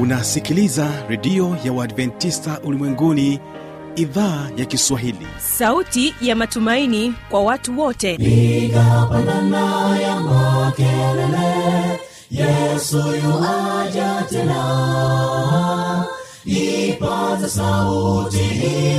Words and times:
unasikiliza 0.00 0.88
redio 1.08 1.56
ya 1.64 1.72
uadventista 1.72 2.60
ulimwenguni 2.64 3.40
idhaa 3.96 4.48
ya 4.56 4.64
kiswahili. 4.64 5.26
Sauti 5.38 6.14
ya 6.20 6.36
matumaini 6.36 7.14
kwa 7.30 7.42
watu 7.42 7.80
wote. 7.80 8.14
Igapandana 8.14 9.98
ya 10.00 10.20
makelele 10.20 12.00
yesu 12.30 12.96
yuaja 12.96 14.24
tena. 14.30 16.04
Ipaza 16.44 17.48
sauti 17.48 18.38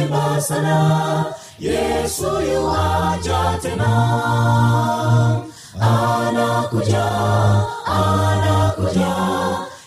imba 0.02 0.42
sana 0.42 1.26
yesu 1.60 2.24
yuaja 2.54 3.60
tena. 3.62 3.92
Anakuja 5.80 7.06
anakuja 7.86 9.21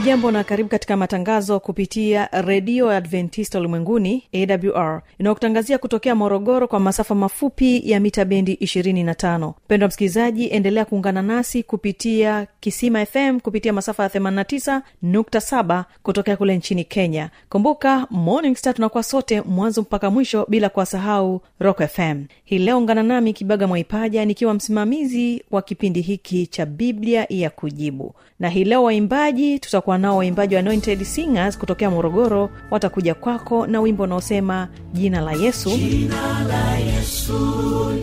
hujambo 0.00 0.30
na 0.30 0.44
karibu 0.44 0.68
katika 0.68 0.96
matangazo 0.96 1.60
kupitia 1.60 2.28
redio 2.32 2.90
adventista 2.90 3.58
ulimwenguni 3.58 4.22
awr 4.34 5.02
inayokutangazia 5.18 5.78
kutokea 5.78 6.14
morogoro 6.14 6.68
kwa 6.68 6.80
masafa 6.80 7.14
mafupi 7.14 7.90
ya 7.90 8.00
mita 8.00 8.24
bendi 8.24 8.54
25 8.54 9.52
mpendwa 9.64 9.88
msikilizaji 9.88 10.46
endelea 10.50 10.84
kuungana 10.84 11.22
nasi 11.22 11.62
kupitia 11.62 12.46
kisima 12.60 13.06
fm 13.06 13.40
kupitia 13.40 13.72
masafa 13.72 14.02
ya 14.02 14.08
89.7 14.08 15.84
kutokea 16.02 16.36
kule 16.36 16.56
nchini 16.56 16.84
kenya. 16.84 17.30
Kumbuka 17.48 18.06
morning 18.10 18.56
star 18.56 18.74
tunakuwa 18.74 19.02
sote 19.02 19.40
mwanzo 19.40 19.82
mpaka 19.82 20.10
mwisho 20.10 20.46
bila 20.48 20.68
kuwasahau 20.68 21.40
rock 21.58 21.82
fm 21.86 22.24
hii 22.44 22.58
leo 22.58 22.78
ungana 22.78 23.02
nami 23.02 23.32
kibaga 23.32 23.66
mwaipaja 23.66 24.24
nikiwa 24.24 24.54
msimamizi 24.54 25.42
wa 25.50 25.62
kipindi 25.62 26.00
hiki 26.00 26.46
cha 26.46 26.66
biblia 26.66 27.26
ya 27.28 27.50
kujibu. 27.50 28.14
Na 28.38 28.48
hii 28.48 28.64
leo 28.64 28.82
waimbaji 28.82 29.58
tutakuwa 29.58 29.89
nao 29.98 30.16
waimbaji 30.16 30.54
wa 30.54 30.60
anointed 30.60 31.02
singers 31.04 31.58
kutokea 31.58 31.90
morogoro 31.90 32.50
watakuja 32.70 33.14
kwako 33.14 33.66
na 33.66 33.80
wimbo 33.80 34.02
unaosema 34.02 34.68
jina 34.92 35.20
la 35.20 35.32
yesu. 35.32 35.70
Jina 35.70 36.44
la 36.48 36.76
yesu 36.78 37.38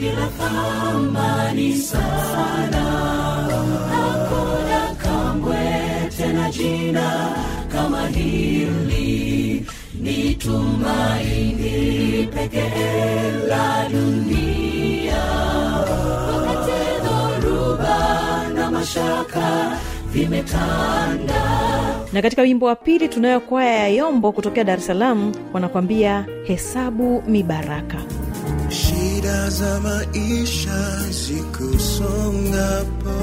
ni 0.02 0.12
la 0.12 0.28
thamani 0.28 1.76
sana. 1.76 2.84
Hakuna 3.92 4.96
kamwe 4.98 5.58
tena 6.18 6.52
jina 6.52 7.36
kama 7.72 8.08
hili. 8.08 9.66
Ni 10.02 10.36
tumaini 10.36 12.28
pekee 12.36 13.32
la 13.48 13.90
dunia. 13.90 15.24
Wakati 16.36 16.72
dhoruba 17.04 17.98
na 18.56 18.72
mashaka 18.72 19.78
vimetanda 20.18 21.42
na 22.14 22.22
katika 22.22 22.42
wimbo 22.42 22.66
wa 22.66 22.76
pili 22.76 23.10
tunayo 23.10 23.40
kwaya 23.40 23.74
ya 23.80 23.88
yombo 23.88 24.32
kutokea 24.32 24.64
dar 24.64 24.78
es 24.80 24.86
salaam 24.86 25.32
wanakwambia 25.54 26.26
hesabu 26.44 27.24
mibaraka. 27.28 27.98
Shida 28.70 29.50
za 29.50 29.80
maisha 29.80 31.00
zikusongapo 31.10 33.16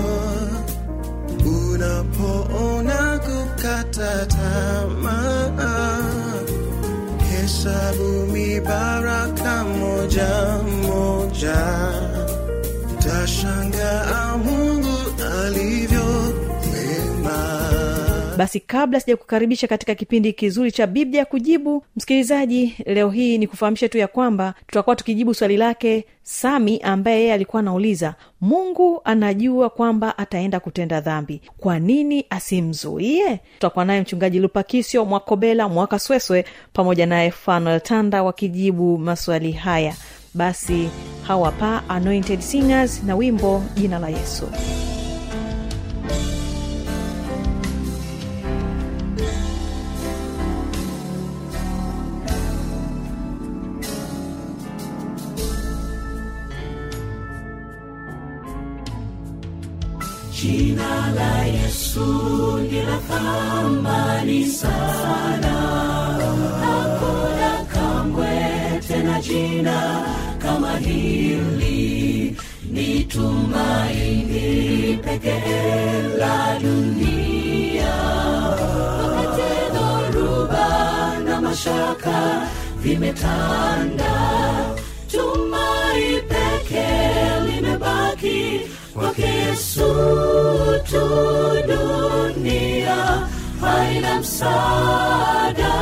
unapoona 1.72 3.18
kukata 3.18 4.26
tamaa 4.26 5.98
hesabu 7.30 8.26
mibaraka 8.32 9.64
moja 9.64 10.58
moja. 10.86 11.56
Tashangaa 12.98 14.36
mungu 14.44 14.94
alivyo 15.44 16.23
basi 18.36 18.60
kabla 18.60 19.00
sija 19.00 19.16
kukaribisha 19.16 19.66
katika 19.68 19.94
kipindi 19.94 20.32
kizuri 20.32 20.72
cha 20.72 20.86
biblia 20.86 21.20
ya 21.20 21.24
kujibu 21.26 21.84
msikilizaji 21.96 22.74
leo 22.86 23.10
hii 23.10 23.38
ni 23.38 23.46
kufahamisha 23.46 23.88
tu 23.88 23.98
ya 23.98 24.06
kwamba 24.08 24.54
tutakuwa 24.66 24.96
tukijibu 24.96 25.34
swali 25.34 25.56
lake 25.56 26.04
sami 26.22 26.78
ambaye 26.78 27.20
yeye 27.20 27.32
alikuwa 27.32 27.60
anauliza 27.60 28.14
mungu 28.40 29.00
anajua 29.04 29.70
kwamba 29.70 30.18
ataenda 30.18 30.60
kutenda 30.60 31.00
dhambi 31.00 31.40
kwa 31.58 31.78
nini 31.78 32.24
asimzuie? 32.30 33.40
Tutakuwa 33.54 33.84
naye 33.84 34.00
mchungaji 34.00 34.38
lupakisio 34.40 35.04
mwakobela 35.04 35.68
mwakasweswe 35.68 36.44
pamoja 36.72 37.06
naye 37.06 37.30
fanuel 37.30 37.80
tanda 37.80 38.22
wakijibu 38.22 38.98
maswali 38.98 39.52
haya. 39.52 39.94
Basi 40.34 40.88
hawapa 41.26 41.82
anointed 41.88 42.40
singers 42.40 43.02
na 43.02 43.16
wimbo 43.16 43.62
jina 43.74 43.98
la 43.98 44.08
yesu 44.08 44.48
jina 60.44 60.92
la 61.18 61.32
yesu 61.56 62.08
ni 62.70 62.80
la 62.88 62.98
thamani 63.08 64.40
sana. 64.60 65.54
Hakuna 66.64 67.50
kamwe 67.74 68.34
tena 68.88 69.16
jina 69.26 69.78
kama 70.42 70.72
hili. 70.84 72.36
Ni 72.74 73.04
tumaini 73.04 74.48
pekee 75.04 76.02
la 76.20 76.58
dunia. 76.62 77.94
Wakati 79.00 79.50
dhoruba 79.74 80.68
na 81.26 81.40
mashaka 81.40 82.18
vimetanda 82.82 84.14
kwake 88.94 89.22
yesu 89.22 89.94
tu 90.90 91.08
dunia 91.68 93.28
haina 93.60 94.18
msaada. 94.20 95.74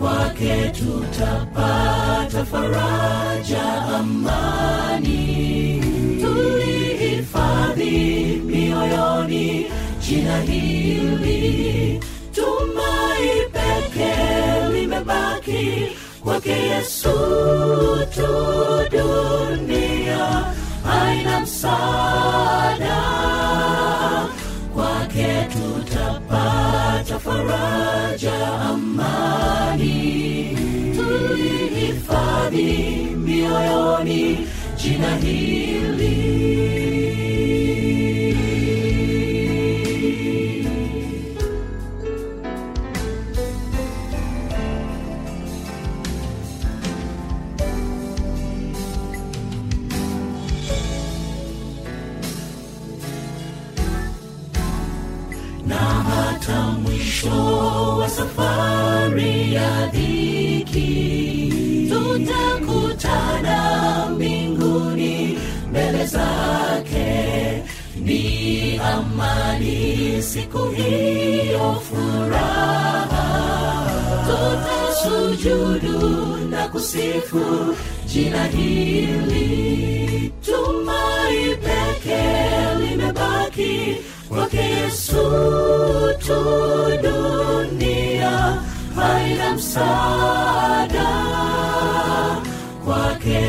Kwake 0.00 0.70
tutapata 0.70 2.44
faraja 2.44 3.62
amani. 3.98 5.82
Tulihifadhi 6.20 7.90
mioyoni 8.46 9.66
jina 10.00 10.40
hili. 10.40 12.00
Tumai 12.34 13.28
pekee 13.52 14.68
limebaki 14.72 15.88
kwake 16.24 16.50
yesu 16.50 17.10
tu 18.14 18.26
dunia 18.90 20.44
haina 21.14 21.40
msaada. 21.40 22.96
Kwake 24.74 25.48
tutapata 25.52 27.18
faraja 27.18 28.46
amani. 28.60 29.94
Tulihifadhi 30.96 32.72
mioyoni 33.16 34.48
jina 34.76 35.16
hili 35.16 36.83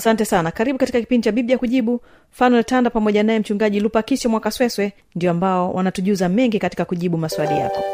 asante 0.00 0.24
sana. 0.24 0.50
Karibu 0.50 0.78
katika 0.78 1.00
kipindi 1.00 1.24
cha 1.24 1.32
biblia 1.32 1.58
kujibu. 1.58 2.00
Fanuel 2.30 2.64
tanda 2.64 2.90
pamoja 2.90 3.22
naye 3.22 3.38
mchungaji 3.38 3.80
lupakisho 3.80 4.28
mwakasweswe 4.28 4.92
ndio 5.14 5.30
ambao 5.30 5.72
wanatujuza 5.72 6.28
mengi 6.28 6.58
katika 6.58 6.84
kujibu 6.84 7.18
maswali 7.18 7.54
yako. 7.58 7.84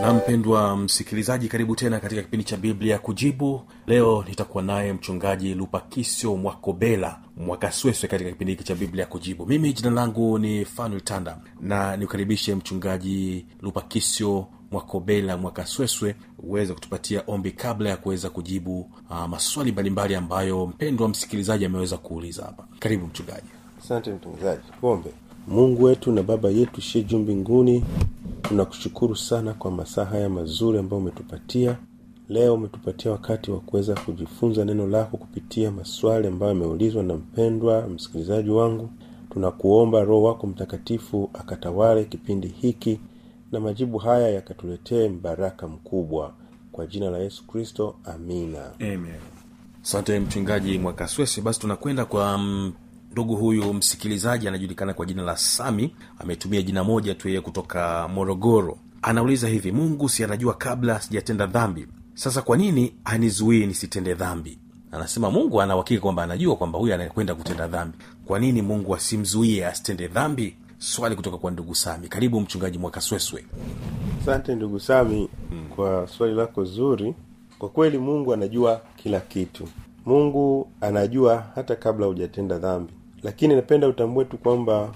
Na 0.00 0.12
mpendwa 0.14 0.76
msikilizaji 0.76 1.48
karibu 1.48 1.76
tena 1.76 2.00
katika 2.00 2.22
kipindi 2.22 2.44
cha 2.44 2.56
biblia 2.56 2.98
kujibu. 2.98 3.60
Leo 3.86 4.24
nitakuwa 4.28 4.62
naye 4.62 4.92
mchungaji 4.92 5.54
lupakisio 5.54 6.36
mwakobela 6.36 7.18
mwakasweswe 7.36 8.08
katika 8.08 8.30
kipindi 8.30 8.52
hiki 8.52 8.64
cha 8.64 8.74
biblia 8.74 9.06
kujibu. 9.06 9.46
Mimi 9.46 9.72
jina 9.72 9.90
langu 9.90 10.38
ni 10.38 10.64
fanuel 10.64 11.00
tanda 11.00 11.38
na 11.60 11.96
niukaribishe 11.96 12.54
mchungaji 12.54 13.46
lupakisio 13.62 14.46
mwakobela 14.78 15.36
mwakasweswe 15.36 16.14
uweze 16.38 16.74
kutupatia 16.74 17.22
ombi 17.26 17.52
kabla 17.52 17.90
ya 17.90 17.96
kuweza 17.96 18.30
kujibu 18.30 18.80
uh, 19.10 19.26
maswali 19.26 19.72
mbalimbali 19.72 20.14
ambayo 20.14 20.66
mpendwa 20.66 21.08
msikilizaji 21.08 21.64
ameweza 21.64 21.96
kuuliza 21.96 22.42
hapa. 22.44 22.64
Karibu 22.78 23.06
mchungaji. 23.06 23.46
Asante 23.78 24.12
mtangazaji 24.12 24.62
tuombe. 24.80 25.10
Mungu 25.48 25.82
wetu 25.84 26.12
na 26.12 26.22
baba 26.22 26.48
yetu 26.50 26.80
shie 26.80 27.02
juu 27.02 27.18
mbinguni 27.18 27.84
tunakushukuru 28.42 29.16
sana 29.16 29.54
kwa 29.54 29.70
masaa 29.70 30.04
haya 30.04 30.28
mazuri 30.28 30.78
ambayo 30.78 31.02
umetupatia. 31.02 31.76
Leo 32.28 32.54
umetupatia 32.54 33.10
wakati 33.10 33.50
wa 33.50 33.60
kuweza 33.60 33.94
kujifunza 33.94 34.64
neno 34.64 34.86
lako 34.86 35.16
kupitia 35.16 35.70
maswali 35.70 36.28
ambayo 36.28 36.52
yameulizwa 36.52 37.02
na 37.02 37.14
mpendwa 37.14 37.88
msikilizaji 37.88 38.50
wangu. 38.50 38.90
Tunakuomba 39.30 40.04
roho 40.04 40.22
wako 40.22 40.46
mtakatifu 40.46 41.30
akatawale 41.34 42.04
kipindi 42.04 42.48
hiki 42.48 43.00
na 43.54 43.60
majibu 43.60 43.98
haya 43.98 44.28
yakatuletee 44.28 45.08
mbaraka 45.08 45.68
mkubwa. 45.68 46.32
Kwa 46.72 46.86
jina 46.86 47.10
la 47.10 47.18
yesu 47.18 47.46
kristo 47.46 47.96
amina. 48.04 48.70
Asante 49.82 50.20
mchungaji 50.20 50.78
mwakaswesi. 50.78 51.40
Basi 51.40 51.60
tunakwenda 51.60 52.04
kwa 52.04 52.38
mm, 52.38 52.72
ndugu 53.12 53.36
huyu 53.36 53.74
msikilizaji 53.74 54.48
anajulikana 54.48 54.94
kwa 54.94 55.06
jina 55.06 55.22
la 55.22 55.36
sami. 55.36 55.94
Ametumia 56.18 56.62
jina 56.62 56.84
moja 56.84 57.14
tu 57.14 57.28
yeye 57.28 57.40
kutoka 57.40 58.08
morogoro. 58.08 58.78
Anauliza 59.02 59.48
hivi 59.48 59.72
mungu 59.72 60.08
si 60.08 60.24
anajua 60.24 60.54
kabla 60.54 61.00
sijatenda 61.00 61.46
dhambi? 61.46 61.86
Sasa 62.14 62.42
kwa 62.42 62.56
nini 62.56 62.94
anizuii 63.04 63.66
nisitende 63.66 64.14
dhambi? 64.14 64.58
Anasema 64.92 65.30
mungu 65.30 65.62
anauhakika 65.62 66.00
kwamba 66.00 66.22
anajua 66.22 66.56
kwamba 66.56 66.78
huyu 66.78 66.94
anakwenda 66.94 67.34
kutenda 67.34 67.66
dhambi. 67.68 67.98
Kwa 68.26 68.38
nini 68.38 68.62
mungu 68.62 68.94
asimzuie 68.94 69.66
asitende 69.66 70.08
dhambi 70.08 70.56
swali 70.84 71.16
kutoka 71.16 71.38
kwa 71.38 71.50
ndugu 71.50 71.74
sami. 71.74 72.08
Karibu 72.08 72.40
mchungaji 72.40 72.78
mwakasweswe 72.78 73.44
asante 74.22 74.54
ndugu 74.54 74.80
sami 74.80 75.28
kwa 75.76 76.06
swali 76.06 76.34
lako 76.34 76.64
zuri. 76.64 77.14
Kwa 77.58 77.68
kweli 77.68 77.98
mungu 77.98 78.32
anajua 78.34 78.80
kila 78.96 79.20
kitu. 79.20 79.68
Mungu 80.06 80.68
anajua 80.80 81.44
hata 81.54 81.76
kabla 81.76 82.06
hujatenda 82.06 82.58
dhambi. 82.58 82.92
Lakini 83.22 83.54
napenda 83.56 83.88
utambue 83.88 84.24
tu 84.24 84.38
kwamba 84.38 84.94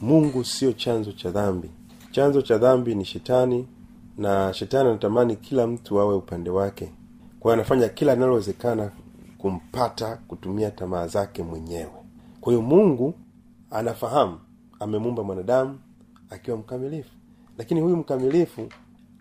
mungu 0.00 0.44
sio 0.44 0.72
chanzo 0.72 1.12
cha 1.12 1.30
dhambi. 1.30 1.70
Chanzo 2.10 2.42
cha 2.42 2.58
dhambi 2.58 2.94
ni 2.94 3.04
shetani 3.04 3.66
na 4.18 4.54
shetani 4.54 4.88
anatamani 4.88 5.36
kila 5.36 5.66
mtu 5.66 6.00
awe 6.00 6.14
upande 6.14 6.50
wake. 6.50 6.92
Kwa 7.40 7.54
anafanya 7.54 7.88
kila 7.88 8.14
linalowezekana 8.14 8.90
kumpata 9.38 10.16
kutumia 10.16 10.70
tamaa 10.70 11.06
zake 11.06 11.42
mwenyewe. 11.42 11.90
Kwa 12.40 12.52
hiyo 12.52 12.62
mungu 12.64 13.14
anafahamu 13.70 14.38
amemuumba 14.80 15.22
mwanadamu 15.22 15.78
akiwa 16.30 16.56
mkamilifu. 16.56 17.10
Lakini 17.58 17.80
huyu 17.80 17.96
mkamilifu 17.96 18.68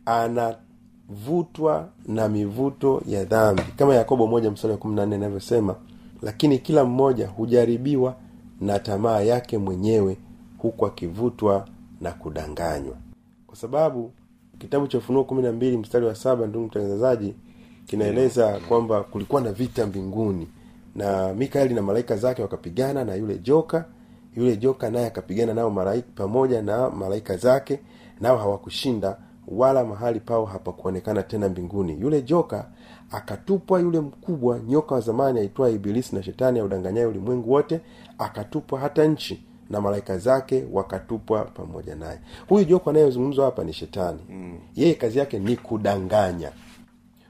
anavutwa 0.05 1.89
na 2.07 2.29
mivuto 2.29 3.01
ya 3.07 3.23
dhambi. 3.25 3.61
Kama 3.75 3.95
yakobo 3.95 4.27
moja 4.27 4.51
mstari 4.51 4.71
wa 4.71 4.77
kumi 4.77 4.95
na 4.95 5.05
nne 5.05 5.15
inavyosema 5.15 5.75
lakini 6.21 6.59
kila 6.59 6.85
mmoja 6.85 7.27
hujaribiwa 7.27 8.15
na 8.61 8.79
tamaa 8.79 9.19
yake 9.21 9.57
mwenyewe 9.57 10.17
huku 10.57 10.85
akivutwa 10.85 11.67
na 12.01 12.11
kudanganywa. 12.11 12.95
Kwa 13.47 13.55
sababu 13.55 14.11
kitabu 14.59 14.87
cha 14.87 14.97
ufunuo 14.97 15.23
kumi 15.23 15.41
na 15.41 15.51
mbili 15.51 15.77
mstari 15.77 16.05
wa 16.05 16.15
saba 16.15 16.47
ndugu 16.47 16.65
mtangazaji 16.65 17.33
kinaeleza 17.85 18.59
kwamba 18.67 19.03
kulikuwa 19.03 19.41
na 19.41 19.51
vita 19.51 19.85
mbinguni 19.85 20.47
na 20.95 21.33
mikaeli 21.33 21.73
na 21.73 21.81
malaika 21.81 22.15
zake 22.15 22.41
wakapigana 22.41 23.03
na 23.05 23.15
yule 23.15 23.37
joka 23.37 23.85
yule 24.37 24.57
joka 24.57 24.89
naye 24.89 25.05
akapigana 25.05 25.53
nao 25.53 25.69
malaika 25.69 26.07
pamoja 26.15 26.61
na 26.61 26.89
malaika 26.89 27.37
zake 27.37 27.79
nao 28.21 28.37
hawakushinda 28.37 29.17
wala 29.47 29.83
mahali 29.85 30.19
pao 30.19 30.45
hapakuonekana 30.45 31.23
tena 31.23 31.49
mbinguni. 31.49 31.97
Yule 32.01 32.21
joka 32.21 32.65
akatupwa 33.11 33.79
yule 33.79 33.99
mkubwa 33.99 34.59
nyoka 34.59 34.95
wa 34.95 35.01
zamani 35.01 35.39
aitwaye 35.39 35.75
ibilisi 35.75 36.15
na 36.15 36.23
shetani 36.23 36.59
audanganyaye 36.59 37.05
ulimwengu 37.05 37.51
wote 37.51 37.79
akatupwa 38.17 38.79
hata 38.79 39.05
nchi 39.05 39.43
na 39.69 39.81
malaika 39.81 40.17
zake 40.17 40.65
wakatupwa 40.71 41.45
pamoja 41.45 41.95
naye. 41.95 42.19
Huyu 42.49 42.65
joka 42.65 42.89
anayezungumzwa 42.89 43.45
hapa 43.45 43.63
ni 43.63 43.73
shetani. 43.73 44.19
Mm. 44.29 44.57
yeye 44.75 44.93
kazi 44.93 45.19
yake 45.19 45.39
ni 45.39 45.55
kudanganya. 45.57 46.51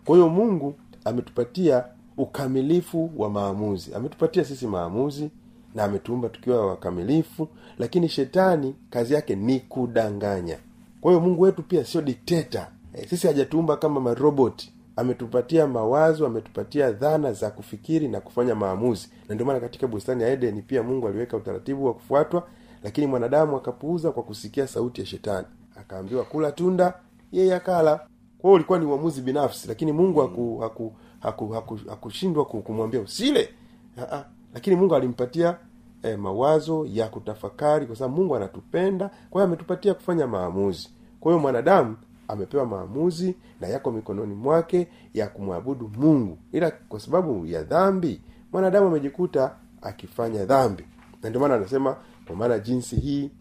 Kwa 0.05 0.15
hiyo 0.15 0.29
mungu 0.29 0.75
ametupatia 1.05 1.83
ukamilifu 2.17 3.11
wa 3.17 3.29
maamuzi. 3.29 3.93
Ametupatia 3.95 4.45
sisi 4.45 4.67
maamuzi 4.67 5.29
na 5.75 5.83
ametuumba 5.83 6.29
tukiwa 6.29 6.67
wakamilifu 6.67 7.47
lakini 7.77 8.09
shetani 8.09 8.75
kazi 8.89 9.13
yake 9.13 9.35
ni 9.35 9.59
kudanganya. 9.59 10.57
Kwa 11.01 11.11
hiyo 11.11 11.21
mungu 11.23 11.41
wetu 11.41 11.63
pia 11.63 11.85
sio 11.85 12.01
dikteta 12.01 12.71
e, 12.93 13.07
sisi 13.07 13.27
hajatuumba 13.27 13.77
kama 13.77 13.99
maroboti. 13.99 14.73
Ametupatia 14.95 15.67
mawazo 15.67 16.25
ametupatia 16.27 16.91
dhana 16.91 17.33
za 17.33 17.49
kufikiri 17.49 18.07
na 18.07 18.21
kufanya 18.21 18.55
maamuzi. 18.55 19.09
Na 19.29 19.35
ndio 19.35 19.47
maana 19.47 19.59
katika 19.59 19.87
bustani 19.87 20.23
ya 20.23 20.29
edeni 20.29 20.61
pia 20.61 20.83
mungu 20.83 21.07
aliweka 21.07 21.37
utaratibu 21.37 21.85
wa 21.85 21.93
kufuatwa 21.93 22.47
lakini 22.83 23.07
mwanadamu 23.07 23.57
akapuuza 23.57 24.11
kwa 24.11 24.23
kusikia 24.23 24.67
sauti 24.67 25.01
ya 25.01 25.07
shetani. 25.07 25.47
Akaambiwa 25.75 26.23
kula 26.23 26.51
tunda 26.51 26.93
yeye 27.31 27.55
akala. 27.55 28.07
Kwao 28.37 28.53
ulikuwa 28.53 28.79
ni 28.79 28.85
uamuzi 28.85 29.21
binafsi 29.21 29.67
lakini 29.67 29.91
mungu 29.91 30.19
haku 30.21 30.57
haku 30.59 30.93
haku 31.19 31.47
haku- 31.47 31.89
haku 32.35 32.61
kumwambia 32.61 32.99
usile. 33.01 33.49
Aa, 33.97 34.23
lakini 34.53 34.75
mungu 34.75 34.95
alimpatia 34.95 35.57
eh, 36.03 36.19
mawazo 36.19 36.85
ya 36.85 37.07
kutafakari 37.07 37.85
kwa 37.85 37.95
sababu 37.95 38.15
mungu 38.17 38.35
anatupenda 38.35 39.07
kwa 39.09 39.41
hiyo 39.41 39.43
ametupatia 39.45 39.93
kufanya 39.93 40.27
maamuzi. 40.27 40.89
Kwa 41.19 41.31
hiyo 41.31 41.41
mwanadamu 41.41 41.95
amepewa 42.27 42.65
maamuzi 42.65 43.35
na 43.61 43.67
yako 43.67 43.91
mikononi 43.91 44.35
mwake 44.35 44.87
ya 45.13 45.27
kumwabudu 45.27 45.91
mungu. 45.97 46.37
Ila 46.51 46.71
kwa 46.71 46.99
sababu 46.99 47.45
ya 47.45 47.63
dhambi 47.63 48.21
mwanadamu 48.51 48.87
amejikuta 48.87 49.55
akifanya 49.81 50.45
dhambi. 50.45 50.83
Na 51.23 51.29
ndio 51.29 51.41
maana 51.41 51.55
anasema 51.55 51.95
kwa 52.27 52.35
maana 52.35 52.59
jinsi 52.59 52.95
hii 52.95 53.31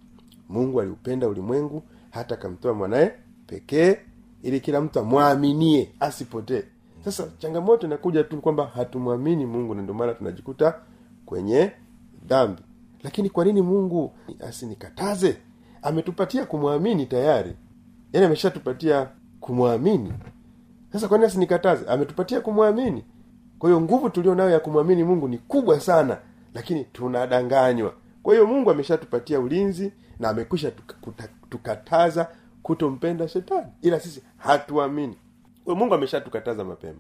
mungu 0.49 0.81
aliupenda 0.81 1.29
ulimwengu 1.29 1.83
hata 2.11 2.35
akamtoa 2.35 2.75
mwanaye 2.75 3.13
pekee 3.47 3.97
ili 4.43 4.61
kila 4.61 4.81
mtu 4.81 5.01
amwaminie 5.01 5.91
asipotee. 6.01 6.63
Sasa 7.05 7.29
changamoto 7.39 7.87
inakuja 7.87 8.25
tu 8.25 8.41
kwamba 8.41 8.67
hatumwamini 8.67 9.47
mungu 9.47 9.75
na 9.75 9.83
ndio 9.83 9.95
maana 9.95 10.15
tunajikuta 10.15 10.75
kwenye 11.27 11.71
dhambi. 12.27 12.63
Lakini 13.03 13.31
kwa 13.31 13.45
nini 13.45 13.63
mungu 13.63 14.13
asinikataze? 14.49 15.37
Ametupatia 15.83 16.45
kumwamini 16.47 17.07
tayari. 17.07 17.57
Yaani 18.13 18.27
ameshatupatia 18.27 19.09
kumwamini. 19.41 20.13
Sasa 20.93 21.09
kwa 21.09 21.19
nini 21.19 21.27
asinikataze? 21.29 21.85
Ametupatia 21.89 22.41
kumwamini. 22.41 23.05
Kwa 23.59 23.71
hiyo 23.71 23.81
nguvu 23.81 24.11
tulio 24.11 24.35
nayo 24.35 24.51
ya 24.51 24.61
kumwamini 24.61 25.05
mungu 25.05 25.29
ni 25.29 25.39
kubwa 25.39 25.81
sana 25.81 26.19
lakini 26.55 26.85
tunadanganywa. 26.85 27.95
Kwa 28.23 28.35
hiyo 28.35 28.47
mungu 28.47 28.71
ameshatupatia 28.71 29.41
ulinzi 29.41 29.93
na 30.19 30.29
amekwisha 30.29 30.73
tukataza 31.51 32.29
kutompenda 32.63 33.29
shetani. 33.29 33.67
Ila 33.83 34.01
sisi 34.01 34.23
hatuamini. 34.37 35.17
Mungu 35.67 35.95
ameshatukataza 35.95 36.65
mapema. 36.65 36.99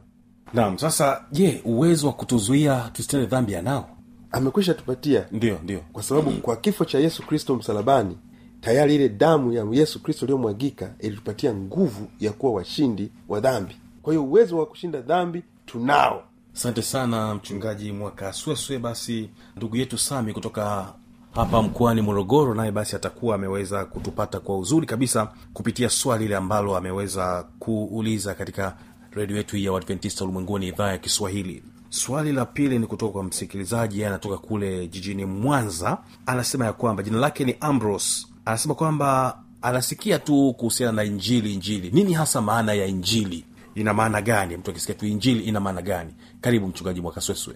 Naam 0.54 0.78
sasa 0.78 1.24
je 1.32 1.62
uwezo 1.64 2.06
wa 2.06 2.12
kutuzuia 2.12 2.90
tusitende 2.92 3.26
dhambi 3.26 3.56
anao 3.56 3.95
amekwisha 4.32 4.74
tupatia. 4.74 5.26
Ndio 5.32 5.58
ndio. 5.64 5.80
Kwa 5.92 6.02
sababu 6.02 6.30
kwa 6.30 6.56
kifo 6.56 6.84
cha 6.84 6.98
yesu 6.98 7.22
kristo 7.26 7.54
msalabani 7.56 8.18
tayari 8.60 8.94
ile 8.94 9.08
damu 9.08 9.52
ya 9.52 9.66
yesu 9.72 10.02
kristo 10.02 10.24
iliyomwagika 10.26 10.94
ilitupatia 10.98 11.54
nguvu 11.54 12.08
ya 12.20 12.32
kuwa 12.32 12.52
washindi 12.52 13.10
wa 13.28 13.40
dhambi. 13.40 13.76
Kwa 14.02 14.12
hiyo 14.12 14.24
uwezo 14.24 14.58
wa 14.58 14.66
kushinda 14.66 15.00
dhambi 15.00 15.42
tunao. 15.66 16.22
Asante 16.54 16.82
sana 16.82 17.34
mchungaji 17.34 17.92
mwaka 17.92 18.32
sweswe. 18.32 18.78
Basi 18.78 19.30
ndugu 19.56 19.76
yetu 19.76 19.98
sami 19.98 20.32
kutoka 20.32 20.92
hapa 21.34 21.62
mkoani 21.62 22.02
morogoro 22.02 22.54
naye 22.54 22.72
basi 22.72 22.96
atakuwa 22.96 23.34
ameweza 23.34 23.84
kutupata 23.84 24.40
kwa 24.40 24.58
uzuri 24.58 24.86
kabisa 24.86 25.32
kupitia 25.54 25.88
swali 25.88 26.24
ile 26.24 26.36
ambalo 26.36 26.76
ameweza 26.76 27.44
kuuliza 27.58 28.34
katika 28.34 28.76
redio 29.12 29.36
yetu 29.36 29.56
hii 29.56 29.64
ya 29.64 29.72
wadventista 29.72 30.24
ulimwenguni 30.24 30.68
idhaa 30.68 30.88
ya 30.92 30.98
kiswahili 30.98 31.62
swali 31.96 32.32
la 32.32 32.44
pili 32.46 32.78
ni 32.78 32.86
kutoka 32.86 33.12
kwa 33.12 33.22
msikilizaji 33.24 34.04
anatoka 34.04 34.38
kule 34.38 34.86
jijini 34.88 35.24
mwanza. 35.24 35.98
Anasema 36.26 36.64
ya 36.64 36.72
kwamba 36.72 37.02
jina 37.02 37.18
lake 37.18 37.44
ni 37.44 37.56
ambros 37.60 38.26
anasema 38.44 38.74
kwamba 38.74 39.38
anasikia 39.62 40.18
tu 40.18 40.54
kuhusiana 40.58 40.92
na 40.92 41.04
injili 41.04 41.54
injili. 41.54 41.90
Nini 41.90 42.12
hasa 42.12 42.40
maana 42.42 42.72
ya 42.72 42.86
injili? 42.86 43.44
Ina 43.74 43.94
maana 43.94 44.22
gani? 44.22 44.56
Mtu 44.56 44.70
akisikia 44.70 44.94
tu 44.94 45.06
injili 45.06 45.44
ina 45.44 45.60
maana 45.60 45.82
gani? 45.82 46.10
Karibu 46.40 46.66
mchungaji 46.66 47.00
mwakasweswe 47.00 47.54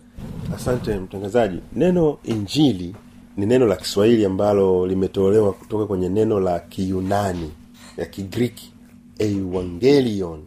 asante 0.56 0.94
mtangazaji. 0.98 1.58
Neno 1.72 2.18
injili 2.24 2.94
ni 3.36 3.46
neno 3.46 3.66
la 3.66 3.76
kiswahili 3.76 4.24
ambalo 4.24 4.86
limetolewa 4.86 5.52
kutoka 5.52 5.86
kwenye 5.86 6.08
neno 6.08 6.40
la 6.40 6.58
kiyunani 6.60 7.50
ya 7.96 8.06
kigriki 8.06 8.72
evangelion 9.18 10.42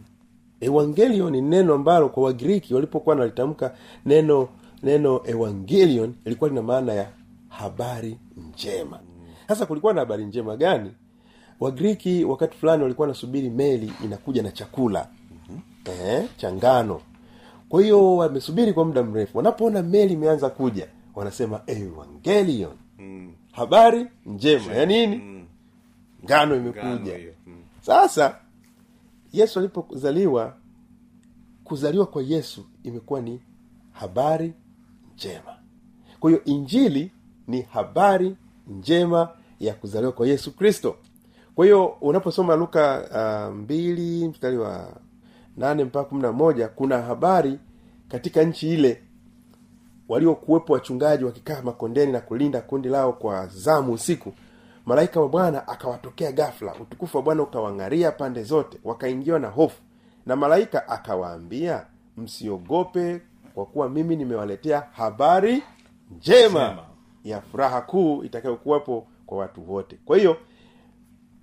evangelion 0.64 1.32
ni 1.32 1.40
neno 1.40 1.74
ambalo 1.74 2.08
kwa 2.08 2.22
wagiriki 2.22 2.74
walipokuwa 2.74 3.16
nalitamka 3.16 3.74
neno 4.06 4.48
neno 4.82 5.20
evangelion 5.24 6.14
ilikuwa 6.24 6.50
lina 6.50 6.62
maana 6.62 6.92
ya 6.92 7.08
habari 7.48 8.18
njema. 8.54 9.00
Sasa 9.48 9.66
kulikuwa 9.66 9.92
na 9.94 10.00
habari 10.00 10.24
njema 10.24 10.56
gani? 10.56 10.90
Wagiriki 11.60 12.24
wakati 12.24 12.56
fulani 12.56 12.82
walikuwa 12.82 13.08
nasubiri 13.08 13.50
meli 13.50 13.92
inakuja 14.04 14.42
na 14.42 14.50
chakula. 14.50 15.08
Eh, 15.84 16.24
cha 16.36 16.52
ngano. 16.52 17.00
Kwa 17.68 17.82
hiyo 17.82 18.16
wamesubiri 18.16 18.72
kwa 18.72 18.84
muda 18.84 19.02
mrefu. 19.02 19.38
Wanapoona 19.38 19.82
meli 19.82 20.14
imeanza 20.14 20.50
kuja 20.50 20.86
wanasema 21.14 21.60
evangelion. 21.66 22.72
Habari 23.52 24.06
njema. 24.26 24.72
Ya 24.72 24.86
nini? 24.86 25.44
Ngano 26.24 26.56
imekuja. 26.56 27.12
Sasa 27.80 28.36
yesu 29.38 29.58
alipozaliwa 29.58 30.56
kuzaliwa 31.64 32.06
kwa 32.06 32.22
yesu 32.22 32.66
imekuwa 32.82 33.20
ni 33.20 33.40
habari 33.92 34.52
njema. 35.14 35.56
Kwa 36.20 36.30
hiyo 36.30 36.44
injili 36.44 37.12
ni 37.48 37.62
habari 37.62 38.36
njema 38.68 39.28
ya 39.60 39.74
kuzaliwa 39.74 40.12
kwa 40.12 40.26
yesu 40.26 40.56
kristo. 40.56 40.96
Kwa 41.54 41.64
hiyo 41.64 41.86
unaposoma 41.86 42.56
luka 42.56 43.48
uh, 43.50 43.54
mbili 43.56 44.28
mstari 44.28 44.58
wa 44.58 44.96
nane 45.56 45.84
mpaka 45.84 46.08
kumi 46.08 46.22
na 46.22 46.32
moja 46.32 46.68
kuna 46.68 47.02
habari 47.02 47.58
katika 48.08 48.42
nchi 48.42 48.72
ile 48.74 49.02
waliokuwepo 50.08 50.72
wachungaji 50.72 51.24
wakikaa 51.24 51.62
makondeni 51.62 52.12
na 52.12 52.20
kulinda 52.20 52.60
kundi 52.60 52.88
lao 52.88 53.12
kwa 53.12 53.46
zamu 53.46 53.92
usiku 53.92 54.32
malaika 54.86 55.20
wa 55.20 55.28
bwana 55.28 55.68
akawatokea 55.68 56.32
gafla 56.32 56.74
utukufu 56.74 57.16
wa 57.16 57.22
bwana 57.22 57.42
ukawang'aria 57.42 58.12
pande 58.12 58.42
zote 58.42 58.78
wakaingiwa 58.84 59.38
na 59.38 59.48
hofu. 59.48 59.82
Na 60.26 60.36
malaika 60.36 60.88
akawaambia 60.88 61.86
msiogope 62.16 63.20
kwa 63.54 63.66
kuwa 63.66 63.88
mimi 63.88 64.16
nimewaletea 64.16 64.80
habari 64.92 65.62
njema, 66.16 66.48
Sema. 66.68 66.84
ya 67.24 67.40
furaha 67.40 67.80
kuu 67.80 68.24
itakayokuwapo 68.24 69.06
kwa 69.26 69.38
watu 69.38 69.72
wote. 69.72 69.98
Kwa 70.04 70.16
hiyo 70.18 70.36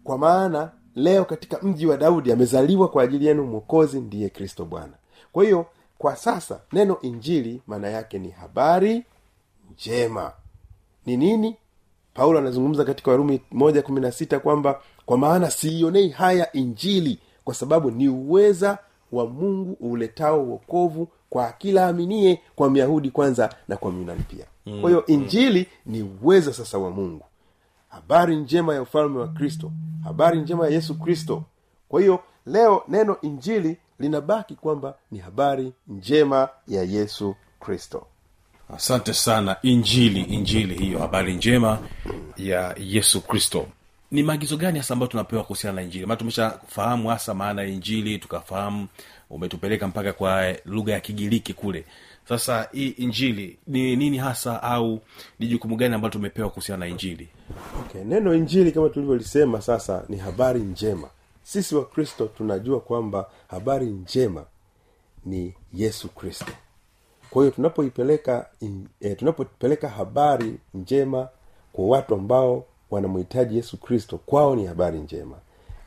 kwa 0.04 0.18
maana 0.18 0.72
leo 0.96 1.26
katika 1.26 1.60
mji 1.62 1.88
wa 1.88 1.98
daudi 1.98 2.32
amezaliwa 2.32 2.88
kwa 2.88 3.04
ajili 3.04 3.26
yenu 3.26 3.44
mwokozi 3.44 4.00
ndiye 4.02 4.30
kristo 4.30 4.66
bwana. 4.66 4.94
Kwa 5.32 5.44
hiyo 5.44 5.66
kwa 5.98 6.16
sasa 6.16 6.60
neno 6.74 6.98
injili 7.02 7.62
maana 7.68 7.88
yake 7.90 8.20
ni 8.20 8.30
habari 8.30 9.06
njema. 9.74 10.32
Ni 11.06 11.18
nini 11.18 11.58
paulo 12.22 12.40
anazungumza 12.40 12.84
katika 12.86 13.12
warumi 13.12 13.42
moja 13.52 13.82
kumi 13.82 14.02
na 14.02 14.12
sita 14.12 14.40
kwamba 14.40 14.82
kwa 15.06 15.18
maana 15.18 15.52
siionei 15.52 16.10
haya 16.10 16.52
injili 16.54 17.20
kwa 17.44 17.54
sababu 17.54 17.92
ni 17.92 18.10
uweza 18.10 18.78
wa 19.12 19.28
mungu 19.28 19.78
uletao 19.80 20.44
uokovu 20.44 21.08
kwa 21.30 21.52
kila 21.52 21.88
aminie 21.88 22.42
kwa 22.56 22.70
myahudi 22.70 23.12
kwanza 23.12 23.50
na 23.68 23.78
kwa 23.78 23.92
myunani 23.92 24.24
pia. 24.30 24.46
Kwa 24.82 24.90
hiyo 24.90 25.06
injili 25.06 25.68
ni 25.86 26.02
uweza 26.24 26.54
sasa 26.54 26.78
wa 26.78 26.90
mungu. 26.92 27.26
Habari 27.90 28.36
njema 28.36 28.74
ya 28.74 28.82
ufalme 28.82 29.20
wa 29.20 29.28
kristo 29.28 29.72
habari 30.04 30.40
njema 30.42 30.66
ya 30.66 30.72
yesu 30.74 31.00
kristo. 31.00 31.44
Kwa 31.90 32.02
hiyo 32.02 32.20
leo 32.46 32.84
neno 32.88 33.18
injili 33.22 33.78
linabaki 34.00 34.56
kwamba 34.56 34.94
ni 35.12 35.20
habari 35.20 35.74
njema 35.88 36.50
ya 36.68 36.84
yesu 36.84 37.36
kristo 37.60 38.06
asante 38.76 39.14
sana 39.14 39.56
injili 39.62 40.22
injili 40.22 40.76
hiyo 40.76 41.00
habari 41.00 41.34
njema 41.34 41.80
ya 42.38 42.76
yesu 42.80 43.22
kristo. 43.22 43.68
Ni 44.12 44.24
maagizo 44.24 44.58
gani 44.58 44.78
hasa 44.80 44.94
ambayo 44.94 45.12
tunapewa 45.12 45.44
kuhusiana 45.44 45.76
na 45.76 45.82
injili? 45.82 46.06
Maana 46.06 46.18
tumeshafahamu 46.20 47.10
hasa 47.10 47.34
maana 47.34 47.62
ya 47.62 47.68
injili 47.68 48.18
tukafahamu 48.20 48.88
umetupeleka 49.30 49.88
mpaka 49.88 50.14
kwa 50.14 50.56
lugha 50.66 50.94
ya 50.94 51.00
kigiriki 51.00 51.54
kule. 51.54 51.86
Sasa 52.30 52.70
hii 52.72 52.88
injili 52.88 53.58
ni 53.68 53.96
nini 53.96 54.18
hasa 54.18 54.64
au 54.64 55.02
ni 55.40 55.48
jukumu 55.48 55.76
gani 55.76 55.96
ambalo 55.96 56.12
tumepewa 56.12 56.50
kuhusiana 56.50 56.86
na 56.86 56.92
injili? 56.92 57.28
Okay. 57.80 58.04
neno 58.04 58.36
injili 58.36 58.72
kama 58.72 58.90
tulivyolisema 58.90 59.62
sasa 59.62 60.04
ni 60.10 60.18
habari 60.18 60.60
njema. 60.60 61.08
Sisi 61.44 61.76
wakristo 61.76 62.26
tunajua 62.38 62.80
kwamba 62.80 63.26
habari 63.48 63.86
njema 63.86 64.46
ni 65.26 65.54
yesu 65.74 66.08
kristo 66.10 66.52
kwa 67.32 67.42
hiyo 67.44 67.56
tunapoipeleka 67.56 68.46
eh, 69.02 69.18
tunapopeleka 69.18 69.90
habari 69.90 70.56
njema 70.74 71.28
kwa 71.74 71.86
watu 71.88 72.14
ambao 72.16 72.66
wanamhitaji 72.92 73.56
yesu 73.58 73.78
kristo 73.78 74.18
kwao 74.26 74.56
ni 74.56 74.66
habari 74.66 75.00
njema. 75.00 75.36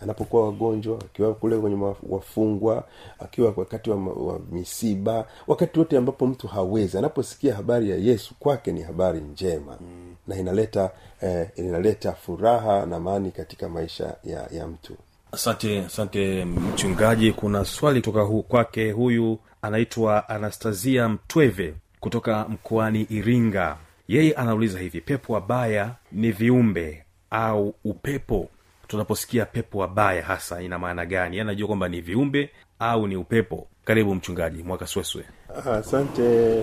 Anapokuwa 0.00 0.44
wagonjwa 0.46 0.98
akiwa 1.00 1.34
kule 1.34 1.56
kwenye 1.58 1.94
wafungwa 2.08 2.84
akiwa 3.18 3.52
wakati 3.56 3.90
wa, 3.90 3.96
wa 3.96 4.40
misiba 4.52 5.26
wakati 5.46 5.78
wote 5.78 5.96
ambapo 5.96 6.26
mtu 6.26 6.46
hawezi 6.48 6.98
anaposikia 6.98 7.54
habari 7.54 7.90
ya 7.90 7.96
yesu 7.96 8.34
kwake 8.38 8.72
ni 8.72 8.82
habari 8.82 9.20
njema. 9.20 9.76
Mm. 9.80 10.14
na 10.26 10.36
inaleta 10.36 10.90
eh, 11.20 11.48
inaleta 11.56 12.12
furaha 12.12 12.86
na 12.86 13.00
mani 13.00 13.30
katika 13.30 13.68
maisha 13.68 14.16
ya, 14.24 14.48
ya 14.52 14.66
mtu. 14.66 14.94
Asante 15.32 15.78
asante 15.80 16.44
mchungaji. 16.44 17.32
Kuna 17.32 17.64
swali 17.64 18.00
kutoka 18.00 18.22
hu, 18.22 18.42
kwake 18.42 18.90
huyu 18.90 19.38
anaitwa 19.64 20.28
anastasia 20.28 21.09
mtweve 21.09 21.75
kutoka 22.00 22.49
mkoani 22.49 23.02
iringa. 23.02 23.76
Yeye 24.09 24.33
anauliza 24.33 24.78
hivi 24.78 25.00
pepo 25.00 25.33
wabaya 25.33 25.94
ni 26.12 26.30
viumbe 26.33 27.04
au 27.30 27.75
upepo? 27.85 28.49
Tunaposikia 28.88 29.47
pepo 29.47 29.78
wabaya 29.78 30.23
hasa 30.23 30.62
ina 30.62 30.78
maana 30.78 31.06
gani? 31.06 31.40
Anajua 31.40 31.66
kwamba 31.66 31.88
ni 31.88 32.00
viumbe 32.00 32.50
au 32.78 33.06
ni 33.06 33.16
upepo. 33.16 33.68
Karibu 33.85 34.14
mchungaji 34.14 34.62
mwaka 34.62 34.87
sweswe. 34.87 35.25
Asante 35.73 36.59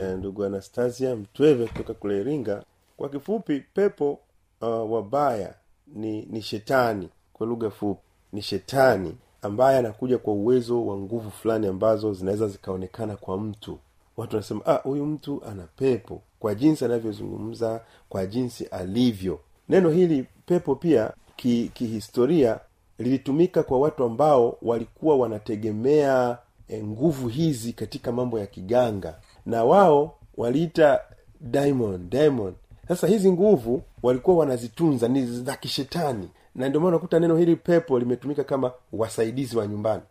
eh, 0.00 0.16
ndugu 0.18 0.44
anastasia 0.44 1.16
mtweve 1.16 1.66
kutoka 1.66 1.94
kule 1.94 2.20
iringa. 2.20 2.64
Kwa 2.96 3.08
kifupi 3.08 3.62
pepo 3.74 4.20
uh, 4.60 4.92
wabaya 4.92 5.54
ni 5.86 6.22
ni 6.22 6.42
shetani. 6.42 7.08
Kwa 7.32 7.46
lugha 7.46 7.70
fupi 7.70 8.00
ni 8.32 8.42
shetani 8.42 9.16
ambaye 9.42 9.78
anakuja 9.78 10.18
kwa 10.18 10.32
uwezo 10.34 10.86
wa 10.86 10.96
nguvu 10.96 11.30
fulani 11.30 11.66
ambazo 11.66 12.12
zinaweza 12.14 12.48
zikaonekana 12.48 13.16
kwa 13.16 13.38
mtu. 13.38 13.78
Watu 14.16 14.36
wanasema 14.36 14.66
ah 14.66 14.74
huyu 14.74 15.06
mtu 15.06 15.42
ana 15.50 15.68
pepo. 15.76 16.22
Kwa 16.40 16.54
jinsi 16.54 16.84
anavyozungumza 16.84 17.80
kwa 18.08 18.26
jinsi 18.26 18.64
alivyo. 18.64 19.40
Neno 19.68 19.90
hili 19.90 20.26
pepo 20.46 20.74
pia 20.74 21.12
ki- 21.36 21.70
kihistoria 21.74 22.60
lilitumika 22.98 23.62
kwa 23.62 23.78
watu 23.80 24.04
ambao 24.04 24.58
walikuwa 24.62 25.16
wanategemea 25.16 26.38
e, 26.68 26.82
nguvu 26.82 27.28
hizi 27.28 27.72
katika 27.72 28.12
mambo 28.12 28.38
ya 28.38 28.46
kiganga. 28.46 29.14
Na 29.46 29.64
wao 29.64 30.14
waliita 30.36 31.00
diamond 31.40 32.10
diamond. 32.10 32.54
Sasa 32.88 33.06
hizi 33.06 33.32
nguvu 33.32 33.82
walikuwa 34.02 34.36
wanazitunza 34.36 35.08
ni 35.08 35.26
za 35.26 35.56
kishetani 35.56 36.28
na 36.54 36.68
ndio 36.68 36.80
maana 36.80 36.88
unakuta 36.96 37.20
neno 37.20 37.36
hili 37.36 37.56
pepo 37.56 37.98
limetumika 37.98 38.44
kama 38.44 38.72
wasaidizi 38.92 39.56
wa 39.58 39.66
nyumbani. 39.66 40.02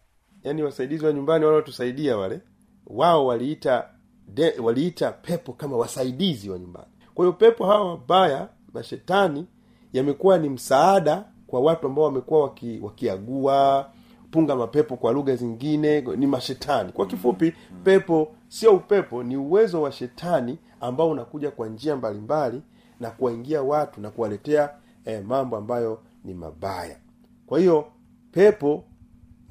Yaani 0.43 0.63
wasaidizi 0.63 1.05
wa 1.05 1.13
nyumbani 1.13 1.45
wanaotusaidia 1.45 2.17
wale 2.17 2.41
wao 2.87 3.25
waliita 3.25 3.89
de, 4.27 4.53
waliita 4.63 5.11
pepo 5.11 5.53
kama 5.53 5.77
wasaidizi 5.77 6.49
wa 6.49 6.59
nyumbani. 6.59 6.87
Kwa 7.13 7.25
hiyo 7.25 7.33
pepo 7.33 7.65
hawa 7.65 7.89
wabaya 7.89 8.47
mashetani 8.73 9.45
yamekuwa 9.93 10.37
ni 10.37 10.49
msaada 10.49 11.23
kwa 11.47 11.61
watu 11.61 11.87
ambao 11.87 12.05
wamekuwa 12.05 12.41
waki, 12.43 12.79
wakiagua 12.83 13.89
punga 14.31 14.55
mapepo 14.55 14.97
kwa 14.97 15.11
lugha 15.13 15.35
zingine 15.35 16.01
ni 16.01 16.27
mashetani. 16.27 16.91
Kwa 16.91 17.05
kifupi 17.05 17.53
pepo 17.83 18.35
sio 18.47 18.73
upepo 18.73 19.23
ni 19.23 19.37
uwezo 19.37 19.81
wa 19.81 19.91
shetani 19.91 20.57
ambao 20.81 21.09
unakuja 21.09 21.51
kwa 21.51 21.67
njia 21.67 21.95
mbalimbali 21.95 22.61
na 22.99 23.09
kuwaingia 23.09 23.61
watu 23.63 24.01
na 24.01 24.09
kuwaletea 24.11 24.69
eh, 25.05 25.23
mambo 25.25 25.57
ambayo 25.57 25.99
ni 26.23 26.33
mabaya. 26.33 26.99
Kwa 27.45 27.59
hiyo 27.59 27.87
pepo 28.31 28.83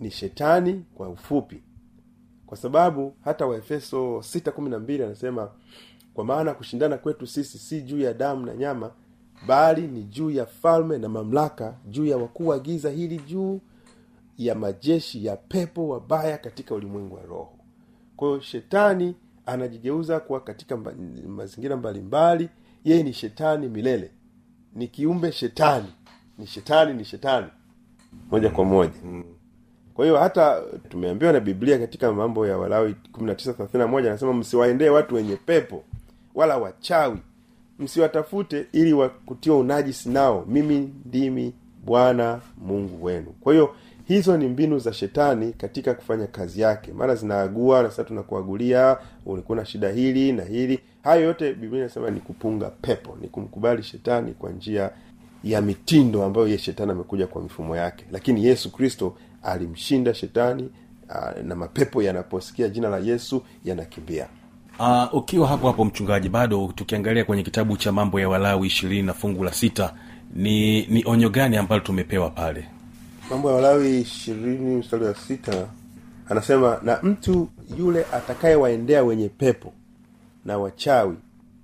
ni 0.01 0.11
shetani 0.11 0.85
kwa 0.95 1.09
ufupi. 1.09 1.63
Kwa 2.47 2.57
sababu 2.57 3.15
hata 3.21 3.47
waefeso 3.47 4.19
612 4.19 5.05
anasema 5.05 5.51
kwa 6.15 6.25
maana 6.25 6.55
kushindana 6.55 6.99
kwetu 6.99 7.27
sisi 7.27 7.59
si 7.59 7.83
juu 7.83 7.99
ya 8.01 8.15
damu 8.15 8.47
na 8.47 8.55
nyama 8.55 8.91
bali 9.47 9.83
ni 9.89 10.03
juu 10.05 10.31
ya 10.31 10.47
falme 10.47 10.99
na 10.99 11.09
mamlaka 11.09 11.77
juu 11.89 12.07
ya 12.07 12.17
wakuu 12.17 12.47
wa 12.47 12.59
giza 12.59 12.91
hili 12.91 13.17
juu 13.19 13.61
ya 14.39 14.55
majeshi 14.55 15.25
ya 15.25 15.37
pepo 15.37 15.89
wabaya 15.89 16.39
katika 16.39 16.75
ulimwengu 16.75 17.15
wa 17.15 17.23
roho. 17.23 17.59
Kwa 18.17 18.29
hiyo 18.29 18.41
shetani 18.41 19.15
anajigeuza 19.47 20.21
kuwa 20.21 20.41
katika 20.41 20.77
mazingira 21.29 21.77
mbalimbali 21.77 22.49
yeye 22.85 23.03
ni 23.03 23.13
shetani 23.13 23.69
milele. 23.69 24.11
Ni 24.75 24.89
kiumbe 24.89 25.33
shetani 25.33 25.89
ni 26.38 26.47
shetani 26.47 26.95
ni 26.95 27.04
shetani. 27.04 27.47
Moja 28.30 28.50
kwa 28.50 28.64
moja. 28.64 28.92
Kwa 29.95 30.04
hiyo 30.04 30.16
hata 30.18 30.62
tumeambiwa 30.88 31.33
na 31.33 31.40
biblia 31.40 31.78
katika 31.78 32.12
mambo 32.12 32.47
ya 32.47 32.59
walawi 32.59 32.95
1931 33.12 33.99
anasema 33.99 34.33
msiwaendee 34.33 34.88
watu 34.88 35.14
wenye 35.14 35.37
pepo 35.37 35.85
wala 36.35 36.57
wachawi. 36.59 37.18
Msiwatafute 37.78 38.66
ili 38.73 38.92
wakutiwa 38.92 39.59
unajisi 39.59 40.09
nao. 40.09 40.45
Mimi 40.49 40.92
ndimi 41.04 41.54
bwana 41.85 42.40
mungu 42.59 43.04
wenu. 43.04 43.35
Kwa 43.40 43.52
hiyo 43.52 43.75
hizo 44.04 44.37
ni 44.37 44.49
mbinu 44.49 44.78
za 44.78 44.92
shetani 44.92 45.52
katika 45.52 45.95
kufanya 45.95 46.26
kazi 46.26 46.61
yake. 46.61 46.92
Mara 46.92 47.14
zinaagua 47.14 47.83
na 47.83 47.88
tunakuagulia 47.88 48.96
ulikuwa 49.27 49.57
na 49.59 49.64
shida 49.64 49.88
hili 49.88 50.33
na 50.33 50.42
hili. 50.44 50.81
Hayo 51.03 51.22
yote 51.22 51.55
biblia 51.55 51.81
inasema 51.81 52.11
ni 52.11 52.20
kupunga 52.20 52.70
pepo 52.70 53.16
ni 53.20 53.29
kumkubali 53.29 53.83
shetani 53.83 54.33
kwa 54.33 54.51
njia 54.51 54.90
ya 55.44 55.61
mitindo 55.61 56.24
ambayo 56.24 56.48
ye 56.48 56.59
shetani 56.59 56.92
amekuja 56.92 57.27
kwa 57.27 57.42
mifumo 57.42 57.77
yake. 57.77 58.05
Lakini 58.12 58.44
yesu 58.44 58.72
kristo 58.72 59.16
alimshinda 59.42 60.14
shetani 60.14 60.70
uh, 61.09 61.42
na 61.44 61.55
mapepo 61.55 62.03
yanaposikia 62.03 62.68
jina 62.68 62.88
la 62.88 62.98
yesu 62.98 63.42
yanakimbia. 63.64 64.27
Uh, 64.79 65.14
ukiwa 65.14 65.48
hapo 65.48 65.66
hapo 65.66 65.85
mchungaji 65.85 66.29
bado 66.29 66.72
tukiangalia 66.74 67.24
kwenye 67.24 67.42
kitabu 67.42 67.77
cha 67.77 67.92
mambo 67.92 68.20
ya 68.20 68.29
walawi 68.29 68.66
ishirini 68.66 69.03
na 69.03 69.14
fungu 69.14 69.44
la 69.44 69.53
sita 69.53 69.94
ni 70.35 70.87
ni 70.87 71.03
onyo 71.07 71.31
gani 71.31 71.57
ambalo 71.57 71.81
tumepewa 71.81 72.31
pale? 72.31 72.64
Mambo 73.31 73.48
ya 73.48 73.55
walawi 73.55 74.01
ishirini 74.01 74.77
mstari 74.77 75.05
wa 75.05 75.14
sita 75.14 75.66
anasema 76.29 76.79
na 76.83 76.98
mtu 77.03 77.48
yule 77.79 78.05
atakayewaendea 78.12 79.05
wenye 79.05 79.29
pepo 79.29 79.72
na 80.44 80.59
wachawi 80.59 81.16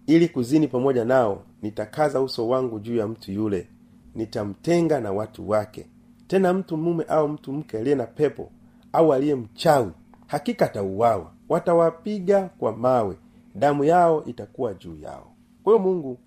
ili 0.07 0.29
kuzini 0.29 0.69
pamoja 0.69 1.05
nao 1.05 1.43
nitakaza 1.69 2.21
uso 2.21 2.49
wangu 2.49 2.79
juu 2.81 2.97
ya 2.97 3.09
mtu 3.09 3.33
yule. 3.33 3.67
Nitamtenga 4.15 5.01
na 5.01 5.13
watu 5.13 5.49
wake. 5.51 5.87
Tena 6.27 6.53
mtu 6.53 6.77
mume 6.77 7.05
au 7.09 7.29
mtu 7.29 7.53
mke 7.53 7.79
aliye 7.79 7.95
na 7.95 8.07
pepo 8.07 8.51
au 8.93 9.13
aliye 9.13 9.35
mchawi 9.35 9.91
hakika 10.27 10.65
atauawa. 10.65 11.31
Watawapiga 11.49 12.51
kwa 12.59 12.77
mawe. 12.77 13.17
Damu 13.55 13.85
yao 13.85 14.25
itakuwa 14.25 14.75
juu 14.75 14.97
yao. 15.03 15.33
Kwa 15.65 15.73
hiyo 15.73 15.85
mungu 15.87 16.19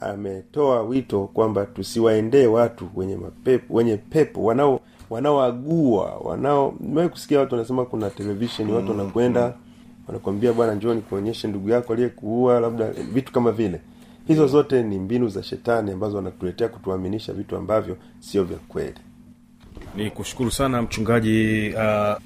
ametoa 0.00 0.82
wito 0.82 1.26
kwamba 1.26 1.66
tusiwaendee 1.66 2.46
watu 2.46 2.88
wenye 2.96 3.16
mapepo 3.16 3.74
wenye 3.74 3.96
pepo 3.96 4.44
wanao 4.44 4.80
wanaoagua 5.10 6.16
wanao 6.16 6.74
nimewahi 6.80 7.08
kusikia 7.08 7.40
watu 7.40 7.54
wanasema 7.54 7.84
kuna 7.84 8.10
televisheni 8.10 8.72
watu 8.72 8.90
wanakwenda 8.90 9.54
wanakwambia 10.06 10.52
bwana 10.52 10.74
njoo 10.74 10.94
nikuonyeshe 10.94 11.48
ndugu 11.48 11.68
yako 11.68 11.92
aliyekuua 11.92 12.60
labda 12.60 12.90
vitu 12.90 13.32
kama 13.32 13.52
vile 13.52 13.80
hizo 14.26 14.46
zote 14.46 14.82
ni 14.82 14.98
mbinu 14.98 15.28
za 15.28 15.42
shetani 15.42 15.90
ambazo 15.90 16.16
wanatuletea 16.16 16.68
kutuaminisha 16.68 17.32
vitu 17.32 17.56
ambavyo 17.56 17.96
sio 18.20 18.44
vya 18.44 18.58
kweli. 18.58 18.94
Ni 19.96 20.10
kushukuru 20.10 20.50
sana 20.50 20.82
mchungaji 20.82 21.68
uh, 21.74 22.16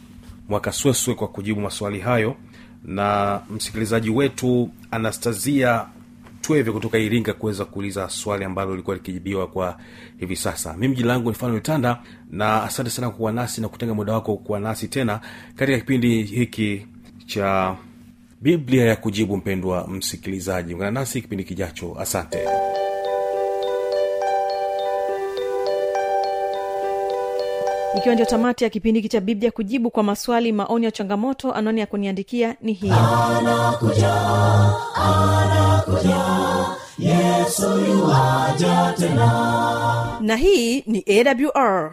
mwakasweswe 0.49 1.15
kwa 1.15 1.29
kujibu 1.29 1.61
maswali 1.61 2.01
hayo. 2.01 2.37
Na 2.85 3.41
msikilizaji 3.51 4.11
wetu 4.11 4.71
Anastazia 4.91 5.87
tweve 6.41 6.73
kutoka 6.73 6.99
iringa 6.99 7.33
kuweza 7.35 7.65
kuuliza 7.65 8.09
swali 8.09 8.45
ambalo 8.45 8.71
lilikuwa 8.71 8.97
likijibiwa 8.97 9.47
kwa 9.47 9.79
hivi 10.19 10.37
sasa. 10.37 10.75
Mimi 10.77 10.97
jina 10.97 11.09
langu 11.09 11.35
ni 11.51 11.57
itanda 11.57 12.03
na 12.31 12.63
asante 12.63 12.91
sana 12.91 13.11
kuwa 13.11 13.33
nasi 13.33 13.61
na 13.61 13.69
kutenga 13.69 13.95
muda 13.95 14.13
wako 14.13 14.37
kuwa 14.37 14.61
nasi 14.61 14.89
tena 14.89 15.21
katika 15.57 15.79
kipindi 15.79 16.23
hiki 16.23 16.87
cha 17.27 17.77
biblia 18.40 18.85
ya 18.85 18.96
kujibu 18.96 19.37
mpendwa 19.37 19.87
msikilizaji. 19.88 20.74
Ungana 20.74 20.90
nasi 20.90 21.20
kipindi 21.22 21.44
kijacho. 21.44 21.96
Asante. 21.98 22.38
Ikiwa 27.98 28.14
ndio 28.14 28.26
tamati 28.26 28.64
ya 28.64 28.70
kipindi 28.70 28.98
hiki 29.00 29.09
cha 29.09 29.20
biblia 29.20 29.50
kujibu 29.50 29.90
kwa 29.90 30.03
maswali 30.03 30.53
maoni 30.53 30.85
ya 30.85 30.90
changamoto 30.90 31.53
anwani 31.53 31.81
ya 31.81 31.87
kuniandikia 31.87 32.57
ni 32.61 32.72
hii. 32.72 32.90
Anakuja 32.90 34.14
anakuja 34.94 36.16
yesu 36.98 37.81
yuwaja 37.88 38.94
tena. 38.98 40.18
Na 40.20 40.37
hii 40.37 40.81
ni 40.87 41.05
awr 41.09 41.92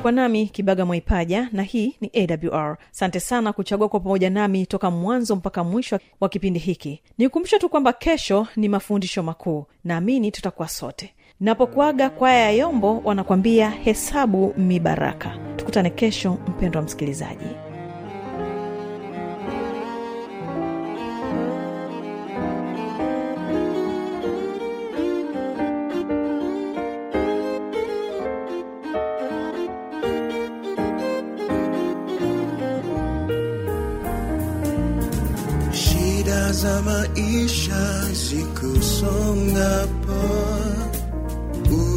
ulikuwa 0.00 0.12
nami 0.12 0.46
kibaga 0.46 0.86
mwaipaja 0.86 1.48
na 1.52 1.62
hii 1.62 1.96
ni 2.00 2.10
awr 2.14 2.76
asante 2.90 3.20
sana 3.20 3.52
kuchagua 3.52 3.88
kwa 3.88 4.00
pamoja 4.00 4.30
nami 4.30 4.66
toka 4.66 4.90
mwanzo 4.90 5.36
mpaka 5.36 5.64
mwisho 5.64 5.98
wa 6.20 6.28
kipindi 6.28 6.58
hiki. 6.58 7.02
Nikumbushe 7.18 7.58
tu 7.58 7.68
kwamba 7.68 7.92
kesho 7.92 8.46
ni 8.56 8.68
mafundisho 8.68 9.22
makuu. 9.22 9.64
Naamini 9.84 10.30
tutakuwa 10.30 10.68
sote. 10.68 11.14
Napokuaga 11.40 12.10
kwaya 12.10 12.38
ya 12.40 12.50
yombo 12.50 12.98
wanakwambia 13.04 13.70
hesabu 13.70 14.54
mibaraka 14.56 15.38
tukutane 15.56 15.90
kesho 15.90 16.32
mpendwa 16.48 16.82
msikilizaji 16.82 17.46
shida 36.50 36.52
za 36.52 36.82
maisha 36.82 38.00
zikusongapo 38.12 39.50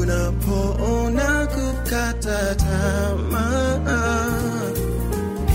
unapoona 0.02 1.48
kukata 1.48 2.56
tamaa. 2.56 4.30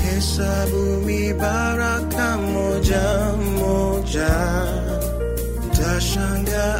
Hesabu 0.04 0.82
mibaraka 1.06 2.36
moja 2.38 3.32
moja. 3.58 4.28
Tashangaa 5.72 6.77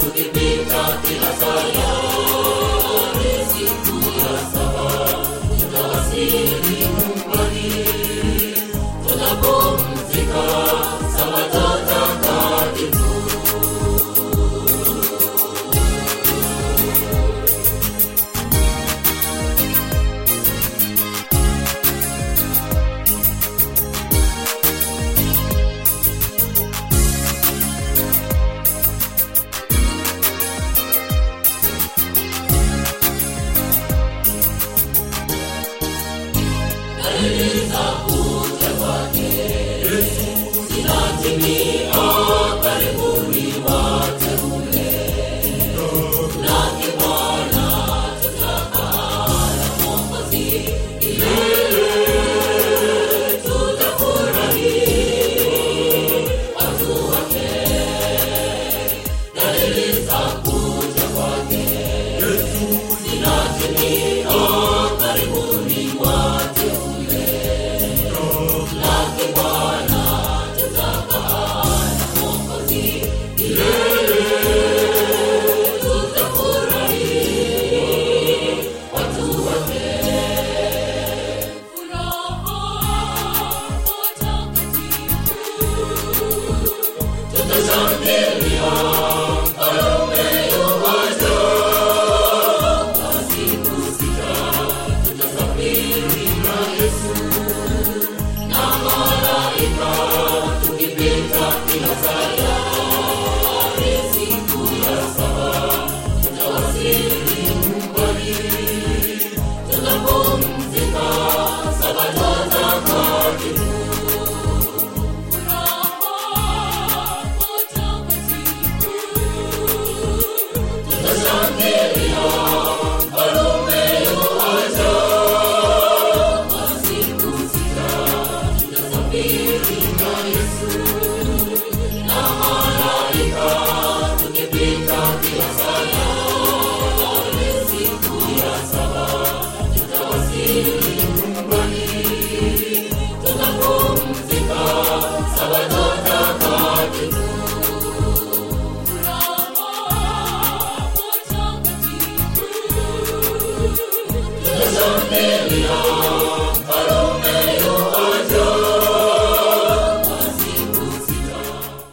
to 0.00 0.10
the 0.10 0.32
me. 0.32 0.59